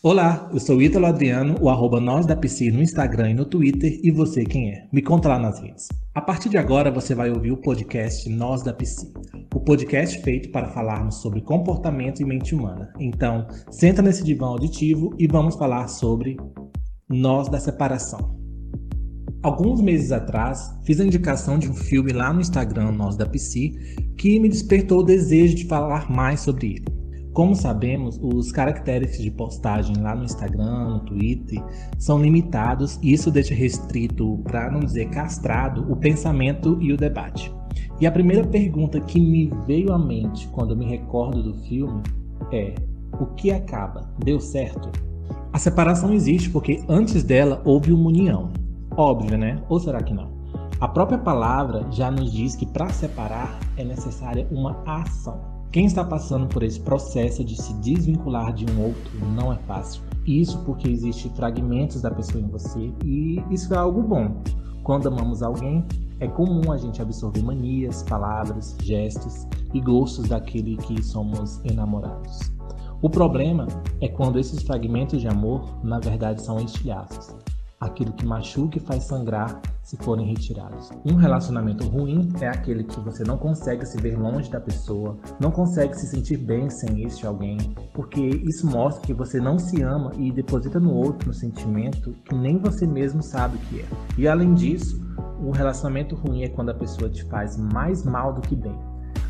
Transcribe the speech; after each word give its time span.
Olá, 0.00 0.48
eu 0.52 0.60
sou 0.60 0.80
Ítalo 0.80 1.06
Adriano, 1.06 1.56
o 1.60 1.68
arroba 1.68 2.00
nós 2.00 2.24
da 2.24 2.36
PC 2.36 2.70
no 2.70 2.80
Instagram 2.80 3.30
e 3.30 3.34
no 3.34 3.44
Twitter, 3.44 3.98
e 4.00 4.12
você 4.12 4.44
quem 4.44 4.70
é? 4.70 4.86
Me 4.92 5.02
conta 5.02 5.28
lá 5.28 5.40
nas 5.40 5.58
redes. 5.58 5.88
A 6.14 6.20
partir 6.20 6.48
de 6.48 6.56
agora 6.56 6.88
você 6.88 7.16
vai 7.16 7.32
ouvir 7.32 7.50
o 7.50 7.56
podcast 7.56 8.30
Nós 8.30 8.62
da 8.62 8.72
PC, 8.72 9.12
o 9.52 9.58
podcast 9.58 10.22
feito 10.22 10.52
para 10.52 10.68
falarmos 10.68 11.16
sobre 11.16 11.40
comportamento 11.40 12.22
e 12.22 12.24
mente 12.24 12.54
humana. 12.54 12.92
Então, 13.00 13.44
senta 13.72 14.00
nesse 14.00 14.22
divã 14.22 14.46
auditivo 14.46 15.12
e 15.18 15.26
vamos 15.26 15.56
falar 15.56 15.88
sobre 15.88 16.36
Nós 17.10 17.48
da 17.48 17.58
Separação. 17.58 18.38
Alguns 19.42 19.80
meses 19.80 20.12
atrás, 20.12 20.78
fiz 20.84 21.00
a 21.00 21.04
indicação 21.04 21.58
de 21.58 21.68
um 21.68 21.74
filme 21.74 22.12
lá 22.12 22.32
no 22.32 22.40
Instagram 22.40 22.92
Nós 22.92 23.16
da 23.16 23.26
PC 23.26 23.72
que 24.16 24.38
me 24.38 24.48
despertou 24.48 25.00
o 25.00 25.04
desejo 25.04 25.56
de 25.56 25.66
falar 25.66 26.08
mais 26.08 26.38
sobre 26.38 26.74
ele. 26.74 26.97
Como 27.38 27.54
sabemos, 27.54 28.18
os 28.20 28.50
caracteres 28.50 29.16
de 29.16 29.30
postagem 29.30 29.94
lá 29.98 30.12
no 30.12 30.24
Instagram, 30.24 30.88
no 30.88 31.00
Twitter, 31.04 31.62
são 31.96 32.20
limitados 32.20 32.98
e 33.00 33.12
isso 33.12 33.30
deixa 33.30 33.54
restrito, 33.54 34.40
para 34.42 34.68
não 34.68 34.80
dizer 34.80 35.08
castrado, 35.10 35.86
o 35.88 35.94
pensamento 35.94 36.76
e 36.80 36.92
o 36.92 36.96
debate. 36.96 37.54
E 38.00 38.08
a 38.08 38.10
primeira 38.10 38.44
pergunta 38.44 39.00
que 39.00 39.20
me 39.20 39.52
veio 39.68 39.92
à 39.92 39.98
mente 40.00 40.48
quando 40.48 40.76
me 40.76 40.84
recordo 40.86 41.40
do 41.40 41.54
filme 41.62 42.02
é: 42.50 42.74
o 43.20 43.26
que 43.26 43.52
acaba? 43.52 44.12
Deu 44.18 44.40
certo? 44.40 44.90
A 45.52 45.60
separação 45.60 46.12
existe 46.12 46.50
porque 46.50 46.82
antes 46.88 47.22
dela 47.22 47.62
houve 47.64 47.92
uma 47.92 48.08
união. 48.08 48.50
Óbvio, 48.96 49.38
né? 49.38 49.62
Ou 49.68 49.78
será 49.78 50.02
que 50.02 50.12
não? 50.12 50.32
A 50.80 50.88
própria 50.88 51.18
palavra 51.18 51.86
já 51.92 52.10
nos 52.10 52.32
diz 52.32 52.56
que 52.56 52.66
para 52.66 52.88
separar 52.88 53.60
é 53.76 53.84
necessária 53.84 54.48
uma 54.50 54.82
ação. 54.84 55.57
Quem 55.70 55.84
está 55.84 56.02
passando 56.02 56.46
por 56.46 56.62
esse 56.62 56.80
processo 56.80 57.44
de 57.44 57.54
se 57.54 57.74
desvincular 57.74 58.54
de 58.54 58.64
um 58.72 58.86
outro 58.86 59.26
não 59.34 59.52
é 59.52 59.56
fácil. 59.66 60.02
Isso 60.26 60.58
porque 60.64 60.88
existem 60.88 61.30
fragmentos 61.32 62.00
da 62.00 62.10
pessoa 62.10 62.42
em 62.42 62.48
você 62.48 62.90
e 63.04 63.42
isso 63.50 63.74
é 63.74 63.76
algo 63.76 64.02
bom. 64.02 64.42
Quando 64.82 65.08
amamos 65.08 65.42
alguém, 65.42 65.84
é 66.20 66.26
comum 66.26 66.72
a 66.72 66.78
gente 66.78 67.02
absorver 67.02 67.42
manias, 67.42 68.02
palavras, 68.02 68.76
gestos 68.82 69.46
e 69.74 69.80
gostos 69.80 70.28
daquele 70.28 70.78
que 70.78 71.02
somos 71.02 71.62
enamorados. 71.66 72.38
O 73.02 73.10
problema 73.10 73.68
é 74.00 74.08
quando 74.08 74.38
esses 74.38 74.62
fragmentos 74.62 75.20
de 75.20 75.28
amor, 75.28 75.84
na 75.84 76.00
verdade, 76.00 76.42
são 76.42 76.58
estilhaços 76.58 77.34
aquilo 77.80 78.12
que 78.12 78.26
machuca 78.26 78.78
e 78.78 78.80
faz 78.80 79.04
sangrar 79.04 79.60
se 79.82 79.96
forem 79.96 80.26
retirados. 80.26 80.90
Um 81.04 81.14
relacionamento 81.14 81.86
ruim 81.88 82.32
é 82.40 82.48
aquele 82.48 82.84
que 82.84 83.00
você 83.00 83.24
não 83.24 83.38
consegue 83.38 83.86
se 83.86 83.96
ver 83.98 84.18
longe 84.18 84.50
da 84.50 84.60
pessoa, 84.60 85.16
não 85.40 85.50
consegue 85.50 85.94
se 85.94 86.06
sentir 86.06 86.36
bem 86.36 86.68
sem 86.68 87.04
este 87.04 87.26
alguém, 87.26 87.56
porque 87.94 88.20
isso 88.20 88.66
mostra 88.66 89.06
que 89.06 89.14
você 89.14 89.40
não 89.40 89.58
se 89.58 89.80
ama 89.82 90.12
e 90.16 90.30
deposita 90.30 90.78
no 90.78 90.92
outro 90.92 91.30
um 91.30 91.32
sentimento 91.32 92.12
que 92.24 92.34
nem 92.34 92.58
você 92.58 92.86
mesmo 92.86 93.22
sabe 93.22 93.56
o 93.56 93.60
que 93.60 93.80
é. 93.80 93.84
E 94.18 94.28
além 94.28 94.54
disso, 94.54 95.00
o 95.40 95.50
relacionamento 95.50 96.14
ruim 96.14 96.42
é 96.42 96.48
quando 96.48 96.70
a 96.70 96.74
pessoa 96.74 97.08
te 97.08 97.24
faz 97.24 97.56
mais 97.56 98.04
mal 98.04 98.32
do 98.32 98.40
que 98.40 98.56
bem 98.56 98.78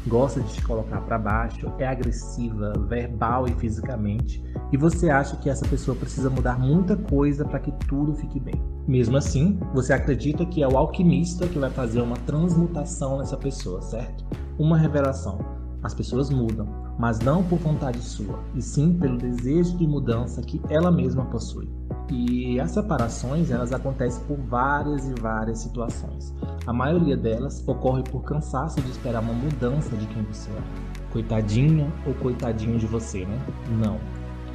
gosta 0.06 0.40
de 0.40 0.52
te 0.54 0.62
colocar 0.62 1.00
para 1.02 1.18
baixo, 1.18 1.70
é 1.78 1.86
agressiva, 1.86 2.72
verbal 2.88 3.46
e 3.46 3.52
fisicamente, 3.54 4.42
e 4.72 4.76
você 4.76 5.10
acha 5.10 5.36
que 5.36 5.50
essa 5.50 5.66
pessoa 5.66 5.96
precisa 5.96 6.30
mudar 6.30 6.58
muita 6.58 6.96
coisa 6.96 7.44
para 7.44 7.58
que 7.58 7.72
tudo 7.86 8.14
fique 8.14 8.38
bem. 8.38 8.62
Mesmo 8.86 9.16
assim, 9.16 9.58
você 9.74 9.92
acredita 9.92 10.46
que 10.46 10.62
é 10.62 10.68
o 10.68 10.78
alquimista 10.78 11.46
que 11.46 11.58
vai 11.58 11.70
fazer 11.70 12.00
uma 12.00 12.16
transmutação 12.16 13.18
nessa 13.18 13.36
pessoa, 13.36 13.82
certo? 13.82 14.24
Uma 14.58 14.78
revelação. 14.78 15.38
As 15.82 15.94
pessoas 15.94 16.30
mudam, 16.30 16.66
mas 16.98 17.20
não 17.20 17.44
por 17.44 17.58
vontade 17.58 18.00
sua, 18.00 18.40
e 18.54 18.62
sim 18.62 18.98
pelo 18.98 19.16
desejo 19.16 19.76
de 19.76 19.86
mudança 19.86 20.42
que 20.42 20.60
ela 20.68 20.90
mesma 20.90 21.24
possui. 21.26 21.68
E 22.10 22.58
as 22.58 22.70
separações, 22.70 23.50
elas 23.50 23.70
acontecem 23.70 24.22
por 24.24 24.38
várias 24.38 25.06
e 25.06 25.20
várias 25.20 25.58
situações. 25.58 26.34
A 26.66 26.72
maioria 26.72 27.16
delas 27.16 27.62
ocorre 27.66 28.02
por 28.02 28.22
cansaço 28.22 28.80
de 28.80 28.90
esperar 28.90 29.20
uma 29.20 29.34
mudança 29.34 29.94
de 29.94 30.06
quem 30.06 30.22
você 30.22 30.50
é. 30.50 31.12
Coitadinha 31.12 31.92
ou 32.06 32.14
coitadinho 32.14 32.78
de 32.78 32.86
você, 32.86 33.26
né? 33.26 33.38
Não. 33.82 33.98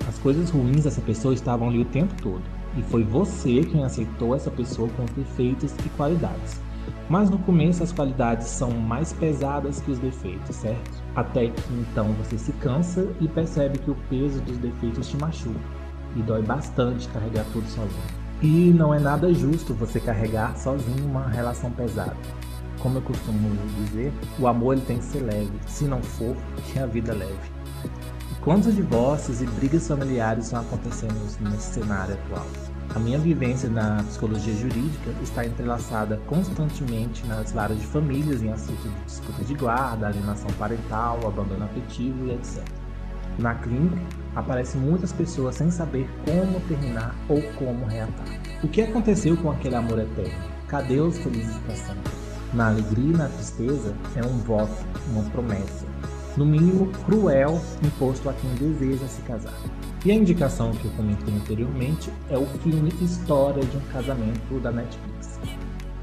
As 0.08 0.18
coisas 0.18 0.50
ruins 0.50 0.84
dessa 0.84 1.02
pessoa 1.02 1.34
estavam 1.34 1.69
ali 1.69 1.81
o 1.81 1.86
tempo 1.86 2.13
todo. 2.22 2.42
E 2.75 2.81
foi 2.81 3.03
você 3.03 3.62
quem 3.62 3.84
aceitou 3.84 4.36
essa 4.36 4.50
pessoa 4.50 4.90
com 4.90 5.03
os 5.03 5.12
defeitos 5.12 5.75
e 5.86 5.90
qualidades. 5.90 6.59
Mas 7.08 7.30
no 7.30 7.38
começo 7.38 7.84
as 7.84 7.92
qualidades 7.92 8.47
são 8.47 8.72
mais 8.72 9.13
pesadas 9.13 9.80
que 9.80 9.92
os 9.92 10.00
defeitos, 10.00 10.56
certo? 10.56 11.03
Até 11.16 11.50
que 11.50 11.74
então 11.74 12.08
você 12.13 12.36
se 12.38 12.52
cansa 12.53 13.08
e 13.22 13.28
percebe 13.28 13.78
que 13.78 13.92
o 13.92 13.97
peso 14.09 14.42
dos 14.42 14.58
defeitos 14.58 15.08
te 15.08 15.18
machuca 15.18 15.83
e 16.16 16.22
dói 16.22 16.41
bastante 16.41 17.07
carregar 17.09 17.46
tudo 17.51 17.68
sozinho. 17.68 18.24
E 18.41 18.72
não 18.72 18.94
é 18.94 19.00
nada 19.00 19.34
justo 19.34 19.74
você 19.74 20.00
carregar 20.00 20.57
sozinho 20.57 21.06
uma 21.06 21.28
relação 21.28 21.72
pesada. 21.72 22.16
Como 22.79 22.97
eu 22.97 23.01
costumo 23.01 23.50
dizer, 23.85 24.12
o 24.38 24.47
amor 24.47 24.74
ele 24.74 24.85
tem 24.85 24.97
que 24.97 25.06
ser 25.06 25.22
leve. 25.22 25.51
Se 25.66 25.85
não 25.85 26.03
for, 26.03 26.35
que 26.66 26.79
a 26.79 26.85
vida 26.85 27.13
leve. 27.13 27.53
Quantos 28.41 28.75
divórcios 28.75 29.41
e 29.41 29.46
brigas 29.46 29.88
familiares 29.88 30.46
estão 30.46 30.59
acontecendo 30.59 31.16
nesse 31.40 31.75
cenário 31.75 32.16
atual? 32.16 32.45
A 32.94 33.00
minha 33.00 33.18
vivência 33.18 33.69
na 33.69 34.03
psicologia 34.03 34.53
jurídica 34.53 35.12
está 35.24 35.45
entrelaçada 35.45 36.19
constantemente 36.28 37.25
nas 37.25 37.53
varas 37.53 37.80
de 37.80 37.88
famílias 37.88 38.44
em 38.44 38.51
assuntos 38.51 38.84
de 38.84 39.06
disputa 39.06 39.44
de 39.45 39.53
guarda, 39.56 40.07
alienação 40.07 40.51
parental, 40.59 41.19
abandono 41.25 41.63
afetivo 41.63 42.28
e 42.28 42.31
etc. 42.34 42.83
Na 43.40 43.56
clínica, 43.56 43.98
aparecem 44.36 44.80
muitas 44.80 45.12
pessoas 45.12 45.56
sem 45.56 45.72
saber 45.72 46.10
como 46.26 46.60
terminar 46.62 47.16
ou 47.28 47.42
como 47.54 47.86
reatar. 47.86 48.26
O 48.64 48.68
que 48.68 48.82
aconteceu 48.82 49.36
com 49.38 49.52
aquele 49.52 49.76
amor 49.76 50.00
eterno? 50.00 50.44
Cadê 50.68 51.00
os 51.00 51.18
felizes 51.18 51.58
para 51.60 51.76
sempre? 51.76 52.12
Na 52.54 52.68
alegria 52.68 53.14
e 53.14 53.18
na 53.18 53.28
tristeza 53.28 53.96
é 54.16 54.26
um 54.26 54.38
voto, 54.40 54.86
uma 55.12 55.24
promessa, 55.32 55.86
no 56.38 56.46
mínimo 56.46 56.88
cruel, 57.06 57.60
imposto 57.84 58.30
a 58.30 58.34
quem 58.34 58.50
deseja 58.56 59.08
se 59.08 59.22
casar. 59.24 59.54
E 60.06 60.12
a 60.12 60.16
indicação 60.16 60.72
que 60.72 60.86
eu 60.86 60.92
comentei 60.92 61.34
anteriormente 61.34 62.12
é 62.30 62.38
o 62.38 62.46
filme 62.46 62.92
História 63.02 63.64
de 63.64 63.78
um 63.78 63.82
Casamento 63.92 64.60
da 64.60 64.72
Netflix. 64.72 65.12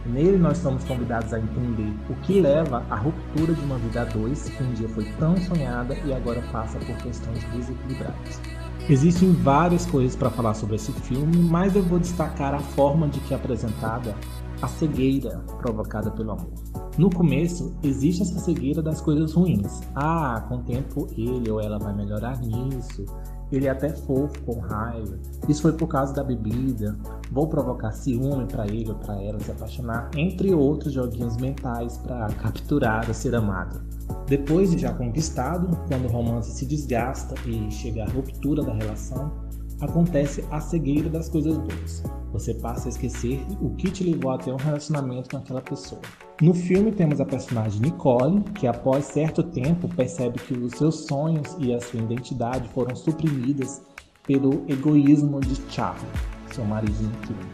Nele 0.06 0.38
nós 0.38 0.58
somos 0.58 0.82
convidados 0.84 1.32
a 1.32 1.38
entender 1.38 1.92
o 2.08 2.14
que 2.22 2.40
leva 2.40 2.84
à 2.88 2.96
ruptura 2.96 3.52
de 3.52 3.60
uma 3.62 3.78
vida 3.78 4.02
a 4.02 4.04
dois 4.04 4.48
que 4.48 4.62
um 4.62 4.72
dia 4.72 4.88
foi 4.88 5.04
tão 5.18 5.36
sonhada 5.36 5.94
e 6.04 6.12
agora 6.12 6.42
passa 6.50 6.78
por 6.78 6.96
questões 6.96 7.44
desequilibradas. 7.52 8.40
Existem 8.88 9.32
várias 9.32 9.86
coisas 9.86 10.16
para 10.16 10.30
falar 10.30 10.54
sobre 10.54 10.76
esse 10.76 10.90
filme, 10.92 11.36
mas 11.36 11.76
eu 11.76 11.82
vou 11.82 11.98
destacar 11.98 12.54
a 12.54 12.58
forma 12.58 13.08
de 13.08 13.20
que 13.20 13.34
é 13.34 13.36
apresentada 13.36 14.16
a 14.60 14.66
cegueira 14.66 15.38
provocada 15.60 16.10
pelo 16.10 16.32
amor. 16.32 16.50
No 16.98 17.08
começo, 17.08 17.74
existe 17.82 18.22
essa 18.22 18.38
cegueira 18.40 18.82
das 18.82 19.00
coisas 19.00 19.32
ruins. 19.32 19.80
Ah, 19.94 20.44
com 20.48 20.56
o 20.56 20.62
tempo 20.62 21.06
ele 21.16 21.50
ou 21.50 21.60
ela 21.60 21.78
vai 21.78 21.94
melhorar 21.94 22.38
nisso, 22.40 23.04
ele 23.52 23.66
é 23.66 23.70
até 23.70 23.90
fofo 23.90 24.40
com 24.44 24.60
raiva. 24.60 25.18
Isso 25.48 25.62
foi 25.62 25.72
por 25.72 25.88
causa 25.88 26.12
da 26.12 26.22
bebida. 26.22 26.96
Vou 27.30 27.48
provocar 27.48 27.92
ciúme 27.92 28.46
para 28.46 28.66
ele 28.66 28.90
ou 28.90 28.96
para 28.96 29.22
ela 29.22 29.40
se 29.40 29.50
apaixonar, 29.50 30.10
entre 30.16 30.54
outros 30.54 30.92
joguinhos 30.92 31.36
mentais 31.36 31.98
para 31.98 32.28
capturar 32.28 33.08
o 33.10 33.14
ser 33.14 33.34
amado. 33.34 33.80
Depois 34.26 34.70
de 34.70 34.78
já 34.78 34.92
conquistado, 34.92 35.76
quando 35.88 36.06
o 36.06 36.12
romance 36.12 36.52
se 36.52 36.66
desgasta 36.66 37.34
e 37.46 37.70
chega 37.70 38.04
à 38.04 38.08
ruptura 38.08 38.62
da 38.62 38.72
relação, 38.72 39.32
acontece 39.80 40.44
a 40.50 40.60
cegueira 40.60 41.08
das 41.08 41.28
coisas 41.28 41.56
boas. 41.56 42.02
Você 42.32 42.54
passa 42.54 42.88
a 42.88 42.90
esquecer 42.90 43.44
o 43.60 43.70
que 43.70 43.90
te 43.90 44.04
levou 44.04 44.30
a 44.30 44.38
ter 44.38 44.52
um 44.52 44.56
relacionamento 44.56 45.30
com 45.30 45.36
aquela 45.38 45.60
pessoa. 45.60 46.00
No 46.40 46.54
filme 46.54 46.92
temos 46.92 47.20
a 47.20 47.24
personagem 47.24 47.80
Nicole, 47.80 48.40
que 48.54 48.66
após 48.66 49.06
certo 49.06 49.42
tempo 49.42 49.88
percebe 49.88 50.38
que 50.38 50.54
os 50.54 50.72
seus 50.72 51.06
sonhos 51.06 51.56
e 51.58 51.74
a 51.74 51.80
sua 51.80 52.00
identidade 52.00 52.68
foram 52.68 52.94
suprimidas 52.94 53.82
pelo 54.26 54.64
egoísmo 54.68 55.40
de 55.40 55.56
Charlie, 55.70 56.06
seu 56.52 56.64
marido 56.64 57.02
inquilino. 57.02 57.50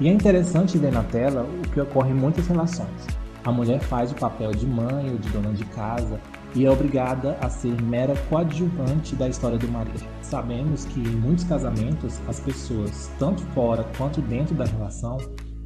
E 0.00 0.08
é 0.08 0.12
interessante 0.12 0.78
ver 0.78 0.92
na 0.92 1.04
tela 1.04 1.42
o 1.42 1.70
que 1.70 1.80
ocorre 1.80 2.10
em 2.10 2.14
muitas 2.14 2.46
relações. 2.46 3.06
A 3.44 3.52
mulher 3.52 3.80
faz 3.80 4.10
o 4.12 4.16
papel 4.16 4.50
de 4.50 4.66
mãe 4.66 5.10
ou 5.10 5.16
de 5.16 5.28
dona 5.30 5.52
de 5.52 5.64
casa, 5.66 6.20
e 6.58 6.64
é 6.66 6.70
obrigada 6.70 7.38
a 7.40 7.48
ser 7.48 7.80
mera 7.82 8.16
coadjuvante 8.28 9.14
da 9.14 9.28
história 9.28 9.56
do 9.56 9.68
marido. 9.68 10.04
Sabemos 10.20 10.84
que 10.86 10.98
em 10.98 11.16
muitos 11.16 11.44
casamentos 11.44 12.20
as 12.26 12.40
pessoas, 12.40 13.08
tanto 13.16 13.40
fora 13.54 13.84
quanto 13.96 14.20
dentro 14.20 14.56
da 14.56 14.64
relação, 14.64 15.18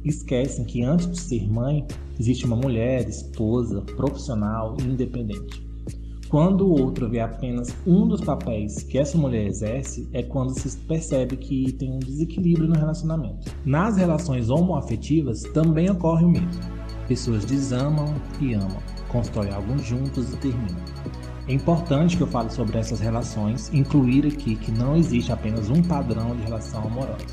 esquecem 0.05 0.63
que 0.63 0.83
antes 0.83 1.09
de 1.09 1.19
ser 1.19 1.51
mãe 1.51 1.83
existe 2.19 2.45
uma 2.45 2.55
mulher, 2.55 3.09
esposa, 3.09 3.81
profissional 3.95 4.77
e 4.79 4.83
independente. 4.83 5.67
Quando 6.29 6.67
o 6.67 6.79
outro 6.79 7.09
vê 7.09 7.21
apenas 7.21 7.75
um 7.87 8.07
dos 8.07 8.21
papéis 8.21 8.83
que 8.83 8.99
essa 8.99 9.17
mulher 9.17 9.47
exerce, 9.47 10.07
é 10.13 10.21
quando 10.21 10.51
se 10.51 10.77
percebe 10.77 11.37
que 11.37 11.71
tem 11.73 11.91
um 11.91 11.99
desequilíbrio 11.99 12.67
no 12.67 12.75
relacionamento. 12.75 13.51
Nas 13.65 13.97
relações 13.97 14.51
homoafetivas 14.51 15.41
também 15.53 15.89
ocorre 15.89 16.23
o 16.25 16.29
mesmo. 16.29 16.61
Pessoas 17.07 17.45
desamam 17.45 18.13
e 18.39 18.53
amam 18.53 18.92
constroem 19.13 19.53
algo 19.53 19.77
juntos 19.77 20.33
e 20.33 20.37
terminam. 20.37 20.75
É 21.47 21.53
importante 21.53 22.17
que 22.17 22.23
eu 22.23 22.27
fale 22.27 22.49
sobre 22.49 22.77
essas 22.77 22.99
relações, 22.99 23.69
incluir 23.73 24.25
aqui 24.25 24.55
que 24.55 24.71
não 24.71 24.95
existe 24.95 25.31
apenas 25.31 25.69
um 25.69 25.81
padrão 25.83 26.35
de 26.35 26.43
relação 26.43 26.83
amorosa. 26.83 27.25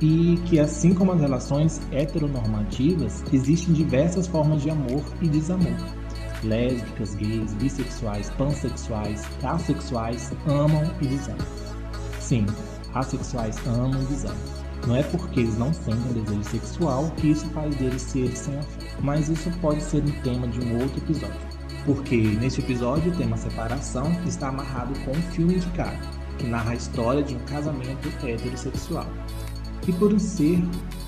E 0.00 0.38
que, 0.46 0.58
assim 0.58 0.94
como 0.94 1.12
as 1.12 1.20
relações 1.20 1.80
heteronormativas, 1.92 3.22
existem 3.32 3.74
diversas 3.74 4.26
formas 4.26 4.62
de 4.62 4.70
amor 4.70 5.02
e 5.20 5.28
desamor. 5.28 5.76
Lésbicas, 6.42 7.14
gays, 7.14 7.54
bissexuais, 7.54 8.30
pansexuais, 8.30 9.24
assexuais 9.42 10.32
amam 10.46 10.90
e 11.00 11.06
desamam. 11.06 11.46
Sim, 12.20 12.46
assexuais 12.94 13.56
amam 13.66 14.00
e 14.02 14.04
desamam. 14.06 14.64
Não 14.86 14.96
é 14.96 15.02
porque 15.02 15.40
eles 15.40 15.56
não 15.58 15.72
sentem 15.72 16.22
desejo 16.22 16.44
sexual 16.44 17.10
que 17.16 17.30
isso 17.30 17.46
faz 17.50 17.74
deles 17.76 18.02
seres 18.02 18.38
sem 18.38 18.58
afeto. 18.58 18.83
Mas 19.00 19.28
isso 19.28 19.50
pode 19.60 19.82
ser 19.82 20.02
um 20.02 20.20
tema 20.22 20.48
de 20.48 20.60
um 20.60 20.80
outro 20.80 20.98
episódio 20.98 21.54
porque 21.84 22.16
neste 22.16 22.60
episódio 22.60 23.12
o 23.12 23.16
tema 23.16 23.36
separação 23.36 24.10
está 24.26 24.48
amarrado 24.48 24.98
com 25.00 25.10
um 25.10 25.22
filme 25.32 25.56
indicado, 25.56 25.98
que 26.38 26.46
narra 26.46 26.72
a 26.72 26.74
história 26.74 27.22
de 27.22 27.34
um 27.34 27.38
casamento 27.40 28.08
heterossexual. 28.26 29.06
E 29.86 29.92
por 29.92 30.18
ser 30.18 30.58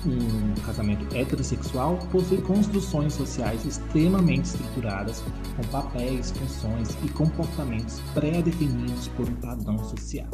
um 0.05 0.53
casamento 0.63 1.03
heterossexual, 1.15 1.97
possui 2.11 2.39
construções 2.41 3.13
sociais 3.13 3.65
extremamente 3.65 4.45
estruturadas, 4.45 5.23
com 5.55 5.63
papéis, 5.71 6.29
funções 6.31 6.95
e 7.03 7.09
comportamentos 7.09 7.99
pré-definidos 8.13 9.07
por 9.09 9.27
um 9.27 9.35
padrão 9.35 9.79
social. 9.79 10.27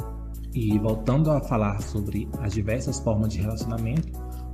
E 0.53 0.77
voltando 0.77 1.31
a 1.31 1.39
falar 1.39 1.81
sobre 1.81 2.27
as 2.41 2.53
diversas 2.53 2.99
formas 2.99 3.29
de 3.29 3.39
relacionamento, 3.39 4.11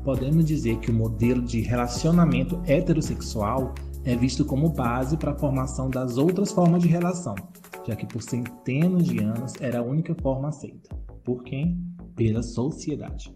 podemos 0.09 0.43
dizer 0.43 0.79
que 0.79 0.89
o 0.89 0.93
modelo 0.93 1.39
de 1.39 1.61
relacionamento 1.61 2.59
heterossexual 2.65 3.75
é 4.03 4.15
visto 4.15 4.43
como 4.43 4.69
base 4.69 5.15
para 5.15 5.33
a 5.33 5.37
formação 5.37 5.87
das 5.87 6.17
outras 6.17 6.51
formas 6.51 6.81
de 6.81 6.87
relação, 6.87 7.35
já 7.85 7.95
que 7.95 8.07
por 8.07 8.23
centenas 8.23 9.05
de 9.05 9.19
anos 9.19 9.53
era 9.61 9.77
a 9.77 9.83
única 9.83 10.15
forma 10.19 10.47
aceita. 10.47 10.89
Por 11.23 11.43
quem? 11.43 11.79
Pela 12.15 12.41
sociedade. 12.41 13.31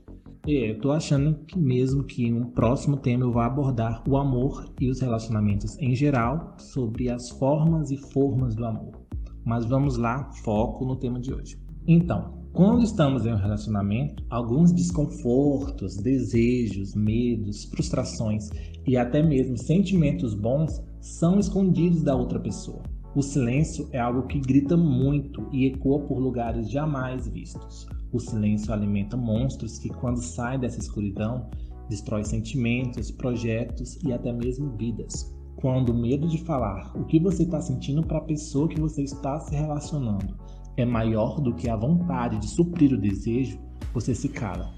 E 0.48 0.72
eu 0.72 0.80
tô 0.80 0.92
achando 0.92 1.46
que 1.46 1.60
mesmo 1.60 2.06
que 2.06 2.26
em 2.26 2.34
um 2.34 2.50
próximo 2.50 2.98
tema 2.98 3.24
eu 3.24 3.32
vá 3.32 3.46
abordar 3.46 4.02
o 4.10 4.18
amor 4.18 4.66
e 4.82 4.90
os 4.90 5.00
relacionamentos 5.00 5.78
em 5.78 5.94
geral, 5.94 6.56
sobre 6.58 7.08
as 7.08 7.30
formas 7.30 7.92
e 7.92 7.98
formas 7.98 8.56
do 8.56 8.66
amor. 8.66 9.00
Mas 9.46 9.64
vamos 9.64 9.96
lá, 9.96 10.28
foco 10.44 10.86
no 10.86 10.96
tema 10.96 11.20
de 11.20 11.32
hoje. 11.32 11.56
Então, 11.86 12.43
quando 12.54 12.84
estamos 12.84 13.26
em 13.26 13.34
um 13.34 13.38
relacionamento, 13.38 14.24
alguns 14.30 14.72
desconfortos, 14.72 15.98
desejos, 15.98 16.94
medos, 16.94 17.66
frustrações 17.66 18.52
e 18.86 18.96
até 18.96 19.24
mesmo 19.24 19.58
sentimentos 19.58 20.36
bons 20.36 20.80
são 21.02 21.40
escondidos 21.40 22.04
da 22.04 22.16
outra 22.16 22.40
pessoa. 22.40 22.84
O 23.16 23.24
silêncio 23.24 23.90
é 23.92 24.00
algo 24.00 24.28
que 24.28 24.40
grita 24.40 24.78
muito 24.78 25.50
e 25.52 25.66
ecoa 25.66 26.02
por 26.02 26.20
lugares 26.20 26.70
jamais 26.70 27.28
vistos. 27.28 27.88
O 28.12 28.20
silêncio 28.20 28.72
alimenta 28.72 29.18
monstros 29.18 29.80
que, 29.80 29.90
quando 29.90 30.22
saem 30.22 30.60
dessa 30.60 30.80
escuridão, 30.80 31.50
destrói 31.90 32.24
sentimentos, 32.24 33.10
projetos 33.10 33.98
e 34.04 34.14
até 34.14 34.32
mesmo 34.32 34.78
vidas. 34.78 35.36
Quando 35.56 35.90
o 35.90 35.98
medo 35.98 36.28
de 36.28 36.38
falar 36.44 36.96
o 36.96 37.06
que 37.06 37.20
você 37.20 37.44
está 37.44 37.60
sentindo 37.60 38.04
para 38.04 38.20
a 38.20 38.26
pessoa 38.26 38.68
que 38.68 38.80
você 38.80 39.02
está 39.02 39.40
se 39.40 39.56
relacionando 39.56 40.36
é 40.78 40.86
maior 40.86 41.40
do 41.40 41.54
que 41.54 41.70
a 41.70 41.76
vontade 41.76 42.38
de 42.38 42.48
suprir 42.48 42.94
o 42.94 42.98
desejo, 42.98 43.60
você 43.94 44.16
se 44.16 44.30
cala, 44.30 44.74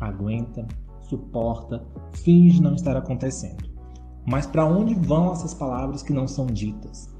aguenta, 0.00 0.66
suporta, 1.08 1.84
finge 2.12 2.62
não 2.62 2.74
estar 2.74 2.96
acontecendo. 2.96 3.68
Mas 4.26 4.46
para 4.46 4.64
onde 4.64 4.94
vão 4.94 5.32
essas 5.32 5.52
palavras 5.52 6.02
que 6.02 6.12
não 6.12 6.26
são 6.26 6.46
ditas? 6.46 7.14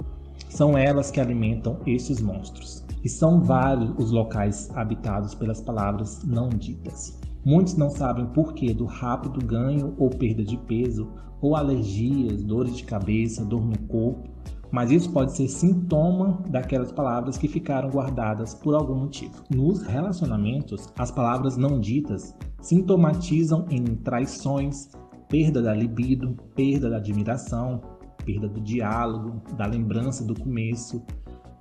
São 0.49 0.79
elas 0.79 1.11
que 1.11 1.21
alimentam 1.21 1.79
esses 1.87 2.21
monstros. 2.21 2.85
E 3.05 3.09
são 3.09 3.43
vários 3.43 3.91
os 3.99 4.11
locais 4.11 4.71
habitados 4.75 5.35
pelas 5.35 5.61
palavras 5.61 6.25
não 6.25 6.49
ditas. 6.49 7.21
Muitos 7.45 7.77
não 7.77 7.91
sabem 7.91 8.25
porquê 8.27 8.73
do 8.73 8.87
rápido 8.87 9.45
ganho 9.45 9.95
ou 9.99 10.09
perda 10.09 10.43
de 10.43 10.57
peso, 10.57 11.11
ou 11.43 11.55
alergias, 11.55 12.43
dores 12.43 12.75
de 12.75 12.85
cabeça, 12.85 13.45
dor 13.45 13.67
no 13.67 13.79
corpo, 13.81 14.31
mas 14.75 14.91
isso 14.91 15.13
pode 15.13 15.37
ser 15.37 15.47
sintoma 15.47 16.43
daquelas 16.51 16.91
palavras 16.91 17.39
que 17.39 17.47
ficaram 17.47 17.91
guardadas 17.91 18.55
por 18.57 18.75
algum 18.75 18.97
motivo. 18.97 19.45
Nos 19.49 19.81
relacionamentos, 19.85 20.93
as 20.99 21.13
palavras 21.13 21.57
não 21.57 21.79
ditas 21.79 22.35
sintomatizam 22.61 23.67
em 23.71 23.85
traições, 23.85 24.89
perda 25.29 25.63
da 25.63 25.73
libido, 25.73 26.35
perda 26.57 26.91
da 26.91 26.97
admiração, 26.97 27.81
perda 28.25 28.49
do 28.49 28.61
diálogo, 28.61 29.41
da 29.57 29.65
lembrança 29.65 30.25
do 30.25 30.35
começo, 30.35 31.01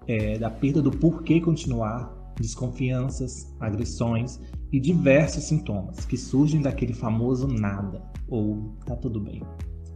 é, 0.07 0.39
da 0.39 0.49
perda 0.49 0.81
do 0.81 0.89
porquê 0.89 1.39
continuar, 1.39 2.11
desconfianças, 2.39 3.55
agressões 3.59 4.39
e 4.71 4.79
diversos 4.79 5.43
sintomas 5.43 6.03
que 6.03 6.17
surgem 6.17 6.63
daquele 6.63 6.93
famoso 6.93 7.47
nada 7.47 8.01
ou 8.27 8.75
tá 8.87 8.95
tudo 8.95 9.21
bem. 9.21 9.43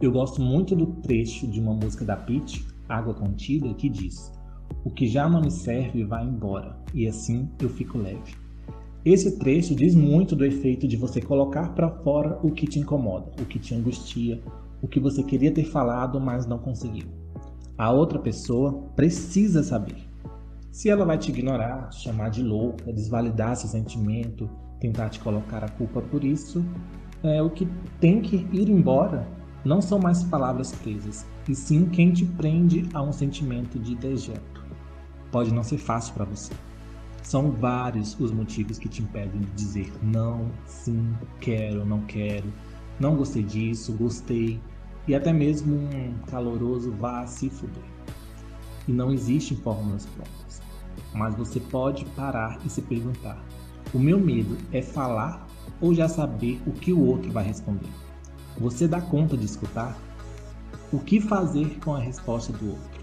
Eu 0.00 0.12
gosto 0.12 0.40
muito 0.40 0.76
do 0.76 0.86
trecho 1.02 1.48
de 1.48 1.58
uma 1.58 1.74
música 1.74 2.04
da 2.04 2.14
Peach, 2.14 2.64
água 2.88 3.14
contida, 3.14 3.72
que 3.74 3.88
diz: 3.88 4.32
O 4.84 4.90
que 4.90 5.06
já 5.06 5.28
não 5.28 5.40
me 5.40 5.50
serve 5.50 6.04
vai 6.04 6.24
embora, 6.24 6.76
e 6.94 7.06
assim 7.06 7.48
eu 7.60 7.68
fico 7.68 7.98
leve. 7.98 8.34
Esse 9.04 9.38
trecho 9.38 9.74
diz 9.74 9.94
muito 9.94 10.34
do 10.34 10.44
efeito 10.44 10.86
de 10.86 10.96
você 10.96 11.20
colocar 11.20 11.74
para 11.74 11.88
fora 11.88 12.38
o 12.42 12.50
que 12.50 12.66
te 12.66 12.78
incomoda, 12.78 13.30
o 13.40 13.44
que 13.44 13.58
te 13.58 13.74
angustia, 13.74 14.42
o 14.82 14.88
que 14.88 15.00
você 15.00 15.22
queria 15.22 15.52
ter 15.52 15.64
falado, 15.64 16.20
mas 16.20 16.46
não 16.46 16.58
conseguiu. 16.58 17.06
A 17.76 17.92
outra 17.92 18.18
pessoa 18.18 18.72
precisa 18.96 19.62
saber. 19.62 20.08
Se 20.70 20.90
ela 20.90 21.04
vai 21.04 21.16
te 21.16 21.30
ignorar, 21.30 21.92
chamar 21.92 22.28
de 22.28 22.42
louca, 22.42 22.92
desvalidar 22.92 23.56
seu 23.56 23.68
sentimento, 23.68 24.50
tentar 24.80 25.08
te 25.08 25.20
colocar 25.20 25.64
a 25.64 25.68
culpa 25.68 26.02
por 26.02 26.24
isso, 26.24 26.64
é, 27.22 27.42
o 27.42 27.50
que 27.50 27.68
tem 28.00 28.20
que 28.20 28.46
ir 28.52 28.68
embora 28.68 29.26
não 29.64 29.80
são 29.80 29.98
mais 29.98 30.22
palavras 30.24 30.72
presas, 30.72 31.26
e 31.48 31.54
sim 31.54 31.86
quem 31.86 32.12
te 32.12 32.24
prende 32.24 32.88
a 32.94 33.02
um 33.02 33.12
sentimento 33.12 33.78
de 33.78 33.94
dejeto. 33.94 34.64
Pode 35.30 35.52
não 35.52 35.62
ser 35.62 35.78
fácil 35.78 36.14
para 36.14 36.24
você. 36.24 36.52
São 37.22 37.50
vários 37.50 38.18
os 38.18 38.30
motivos 38.30 38.78
que 38.78 38.88
te 38.88 39.02
impedem 39.02 39.40
de 39.40 39.50
dizer 39.50 39.92
não, 40.02 40.50
sim, 40.66 41.12
quero, 41.40 41.84
não 41.84 42.00
quero, 42.02 42.50
não 42.98 43.16
gostei 43.16 43.42
disso, 43.42 43.92
gostei, 43.92 44.60
e 45.06 45.14
até 45.14 45.32
mesmo 45.32 45.74
um 45.74 46.14
caloroso 46.26 46.92
vá 46.92 47.26
se 47.26 47.50
fuder. 47.50 47.82
E 48.86 48.92
não 48.92 49.12
existem 49.12 49.56
fórmulas 49.58 50.06
prontas. 50.06 50.62
Mas 51.12 51.34
você 51.34 51.60
pode 51.60 52.04
parar 52.06 52.58
e 52.64 52.70
se 52.70 52.82
perguntar: 52.82 53.42
o 53.92 53.98
meu 53.98 54.18
medo 54.18 54.56
é 54.72 54.82
falar 54.82 55.46
ou 55.80 55.94
já 55.94 56.08
saber 56.08 56.60
o 56.66 56.72
que 56.72 56.92
o 56.92 57.04
outro 57.04 57.30
vai 57.30 57.44
responder? 57.44 57.88
Você 58.60 58.88
dá 58.88 59.00
conta 59.00 59.36
de 59.36 59.46
escutar? 59.46 59.96
O 60.92 60.98
que 60.98 61.20
fazer 61.20 61.78
com 61.84 61.94
a 61.94 62.00
resposta 62.00 62.52
do 62.52 62.70
outro? 62.70 62.98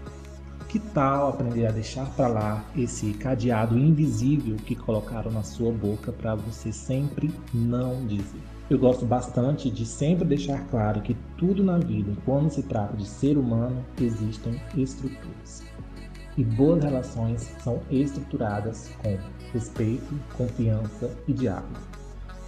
Que 0.68 0.78
tal 0.78 1.30
aprender 1.30 1.64
a 1.66 1.72
deixar 1.72 2.04
para 2.10 2.28
lá 2.28 2.64
esse 2.76 3.14
cadeado 3.14 3.78
invisível 3.78 4.56
que 4.56 4.74
colocaram 4.74 5.30
na 5.30 5.42
sua 5.42 5.72
boca 5.72 6.12
para 6.12 6.34
você 6.34 6.70
sempre 6.70 7.32
não 7.54 8.06
dizer? 8.06 8.42
Eu 8.68 8.78
gosto 8.78 9.06
bastante 9.06 9.70
de 9.70 9.86
sempre 9.86 10.26
deixar 10.26 10.66
claro 10.68 11.00
que 11.00 11.16
tudo 11.38 11.64
na 11.64 11.78
vida, 11.78 12.12
quando 12.26 12.50
se 12.50 12.62
trata 12.62 12.94
de 12.94 13.06
ser 13.06 13.38
humano, 13.38 13.82
existem 13.98 14.60
estruturas. 14.76 15.62
E 16.36 16.44
boas 16.44 16.84
relações 16.84 17.50
são 17.62 17.80
estruturadas 17.90 18.90
com 19.02 19.16
respeito, 19.54 20.14
confiança 20.36 21.10
e 21.26 21.32
diálogo. 21.32 21.95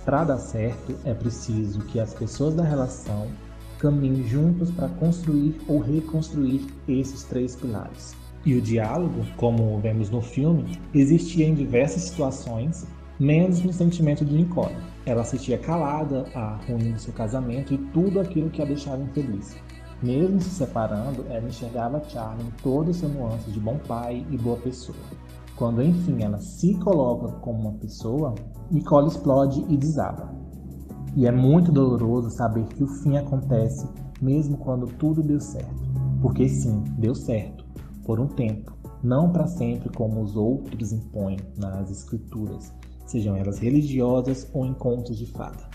Para 0.08 0.24
dar 0.24 0.38
certo, 0.38 0.96
é 1.04 1.12
preciso 1.12 1.80
que 1.80 2.00
as 2.00 2.14
pessoas 2.14 2.54
da 2.54 2.64
relação 2.64 3.26
caminhem 3.78 4.26
juntos 4.26 4.70
para 4.70 4.88
construir 4.88 5.60
ou 5.68 5.80
reconstruir 5.80 6.66
esses 6.88 7.24
três 7.24 7.54
pilares. 7.54 8.16
E 8.42 8.54
o 8.54 8.62
diálogo, 8.62 9.22
como 9.36 9.78
vemos 9.80 10.08
no 10.08 10.22
filme, 10.22 10.80
existia 10.94 11.46
em 11.46 11.54
diversas 11.54 12.04
situações, 12.04 12.86
menos 13.20 13.60
no 13.62 13.70
sentimento 13.70 14.24
de 14.24 14.34
Nicole. 14.34 14.78
Ela 15.04 15.20
assistia 15.20 15.58
calada 15.58 16.24
a 16.34 16.58
ruim 16.66 16.92
do 16.92 16.98
seu 16.98 17.12
casamento 17.12 17.74
e 17.74 17.78
tudo 17.92 18.18
aquilo 18.18 18.48
que 18.48 18.62
a 18.62 18.64
deixava 18.64 19.02
infeliz. 19.02 19.58
Mesmo 20.02 20.40
se 20.40 20.48
separando, 20.48 21.26
ela 21.28 21.46
enxergava 21.46 22.02
Charlie 22.08 22.46
em 22.46 22.50
toda 22.62 22.92
a 22.92 22.94
sua 22.94 23.10
nuance 23.10 23.50
de 23.50 23.60
bom 23.60 23.78
pai 23.86 24.24
e 24.30 24.38
boa 24.38 24.56
pessoa. 24.56 24.96
Quando 25.58 25.82
enfim 25.82 26.22
ela 26.22 26.38
se 26.38 26.74
coloca 26.74 27.32
como 27.40 27.62
uma 27.62 27.72
pessoa, 27.72 28.32
Nicole 28.70 29.08
explode 29.08 29.64
e 29.68 29.76
desaba. 29.76 30.32
E 31.16 31.26
é 31.26 31.32
muito 31.32 31.72
doloroso 31.72 32.30
saber 32.30 32.64
que 32.68 32.84
o 32.84 32.86
fim 32.86 33.16
acontece 33.16 33.88
mesmo 34.22 34.56
quando 34.56 34.86
tudo 34.86 35.20
deu 35.20 35.40
certo. 35.40 35.74
Porque 36.22 36.48
sim, 36.48 36.84
deu 36.96 37.12
certo, 37.12 37.64
por 38.04 38.20
um 38.20 38.28
tempo, 38.28 38.72
não 39.02 39.32
para 39.32 39.48
sempre 39.48 39.88
como 39.90 40.22
os 40.22 40.36
outros 40.36 40.92
impõem 40.92 41.38
nas 41.56 41.90
escrituras, 41.90 42.72
sejam 43.04 43.34
elas 43.34 43.58
religiosas 43.58 44.48
ou 44.54 44.64
em 44.64 44.74
contos 44.74 45.18
de 45.18 45.26
fada. 45.26 45.67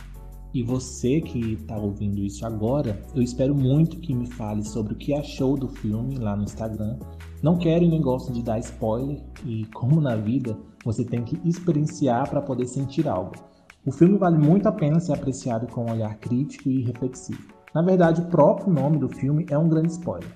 E 0.54 0.62
você 0.62 1.20
que 1.20 1.54
está 1.54 1.76
ouvindo 1.76 2.20
isso 2.20 2.46
agora, 2.46 3.02
eu 3.16 3.24
espero 3.24 3.56
muito 3.56 3.98
que 3.98 4.14
me 4.14 4.28
fale 4.28 4.64
sobre 4.64 4.94
o 4.94 4.96
que 4.96 5.12
achou 5.12 5.58
do 5.58 5.68
filme 5.68 6.16
lá 6.16 6.36
no 6.36 6.44
Instagram. 6.44 7.00
Não 7.42 7.58
quero 7.58 7.88
nem 7.88 8.00
gosto 8.00 8.32
de 8.32 8.44
dar 8.44 8.60
spoiler, 8.60 9.20
e 9.44 9.66
como 9.74 10.00
na 10.00 10.16
vida, 10.16 10.56
você 10.86 11.04
tem 11.04 11.24
que 11.24 11.42
experienciar 11.44 12.30
para 12.30 12.40
poder 12.40 12.68
sentir 12.68 13.08
algo. 13.08 13.34
O 13.84 13.92
filme 13.92 14.16
vale 14.16 14.38
muito 14.38 14.68
a 14.68 14.72
pena 14.72 15.00
ser 15.00 15.14
apreciado 15.14 15.66
com 15.66 15.86
um 15.86 15.92
olhar 15.92 16.16
crítico 16.20 16.70
e 16.70 16.84
reflexivo. 16.84 17.52
Na 17.74 17.82
verdade, 17.82 18.22
o 18.22 18.26
próprio 18.26 18.72
nome 18.72 19.00
do 19.00 19.10
filme 19.10 19.48
é 19.50 19.58
um 19.58 19.68
grande 19.68 19.94
spoiler. 19.94 20.30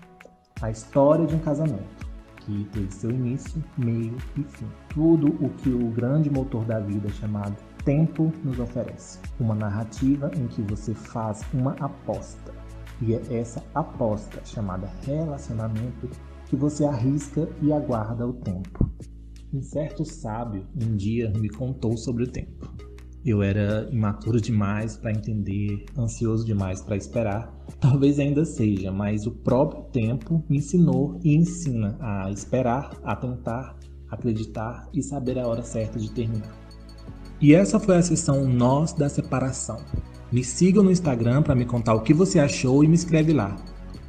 A 0.60 0.72
história 0.72 1.28
de 1.28 1.36
um 1.36 1.40
casamento, 1.40 2.08
que 2.40 2.64
teve 2.74 2.92
seu 2.92 3.12
início, 3.12 3.64
meio 3.78 4.18
e 4.36 4.44
fim. 4.44 4.66
Tudo 4.90 5.28
o 5.46 5.50
que 5.52 5.70
o 5.70 5.92
grande 5.92 6.32
motor 6.32 6.66
da 6.66 6.80
vida 6.80 7.08
chamado 7.10 7.56
tempo 7.88 8.34
nos 8.44 8.60
oferece. 8.60 9.18
Uma 9.40 9.56
narrativa 9.56 10.30
em 10.36 10.46
que 10.48 10.62
você 10.62 10.94
faz 10.94 11.42
uma 11.54 11.72
aposta. 11.80 12.54
E 13.02 13.14
é 13.14 13.22
essa 13.32 13.64
aposta, 13.74 14.42
chamada 14.44 14.92
relacionamento, 15.06 16.10
que 16.48 16.58
você 16.58 16.84
arrisca 16.84 17.48
e 17.62 17.72
aguarda 17.72 18.28
o 18.28 18.34
tempo. 18.34 18.92
Um 19.54 19.62
certo 19.62 20.04
sábio 20.04 20.68
um 20.76 20.98
dia 20.98 21.32
me 21.40 21.48
contou 21.48 21.96
sobre 21.96 22.26
o 22.26 22.28
tempo. 22.28 22.70
Eu 23.26 23.42
era 23.42 23.88
imaturo 23.90 24.42
demais 24.42 24.98
para 24.98 25.12
entender, 25.12 25.86
ansioso 25.98 26.46
demais 26.46 26.82
para 26.82 26.98
esperar. 26.98 27.56
Talvez 27.80 28.20
ainda 28.20 28.44
seja, 28.44 28.92
mas 28.92 29.26
o 29.26 29.32
próprio 29.32 29.84
tempo 29.94 30.44
me 30.50 30.58
ensinou 30.58 31.18
e 31.24 31.38
ensina 31.38 31.98
a 32.02 32.30
esperar, 32.32 32.92
a 33.06 33.16
tentar, 33.16 33.78
acreditar 34.10 34.90
e 34.94 35.02
saber 35.02 35.40
a 35.40 35.48
hora 35.48 35.64
certa 35.64 35.98
de 35.98 36.12
terminar. 36.12 36.67
E 37.40 37.54
essa 37.54 37.80
foi 37.80 37.98
a 37.98 38.02
sessão 38.02 38.48
Nós 38.48 38.94
da 38.94 39.08
Separação. 39.08 39.80
Me 40.32 40.44
sigam 40.44 40.84
no 40.84 40.92
Instagram 40.92 41.44
para 41.44 41.54
me 41.54 41.66
contar 41.66 41.94
o 41.94 42.02
que 42.02 42.14
você 42.14 42.40
achou 42.40 42.84
e 42.84 42.88
me 42.88 42.96
escreve 42.96 43.32
lá. 43.32 43.56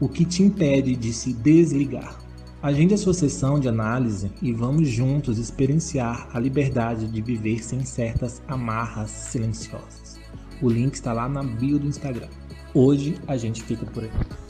O 0.00 0.08
que 0.08 0.24
te 0.24 0.42
impede 0.42 0.96
de 0.96 1.12
se 1.12 1.34
desligar? 1.34 2.18
Agende 2.62 2.94
a 2.94 2.98
sua 2.98 3.12
sessão 3.12 3.60
de 3.60 3.68
análise 3.68 4.32
e 4.40 4.50
vamos 4.52 4.88
juntos 4.88 5.38
experienciar 5.38 6.28
a 6.32 6.40
liberdade 6.40 7.06
de 7.06 7.20
viver 7.20 7.62
sem 7.62 7.84
certas 7.84 8.42
amarras 8.48 9.10
silenciosas. 9.10 10.18
O 10.62 10.68
link 10.68 10.94
está 10.94 11.12
lá 11.12 11.28
na 11.28 11.42
bio 11.42 11.78
do 11.78 11.86
Instagram. 11.86 12.28
Hoje 12.72 13.16
a 13.26 13.36
gente 13.36 13.62
fica 13.62 13.84
por 13.84 14.04
aqui. 14.04 14.47